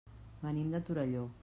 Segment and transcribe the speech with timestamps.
[0.45, 1.27] Venim de Torelló.